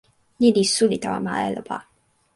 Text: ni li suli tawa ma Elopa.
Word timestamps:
ni 0.39 0.49
li 0.55 0.63
suli 0.75 0.97
tawa 1.03 1.19
ma 1.25 1.31
Elopa. 1.49 1.77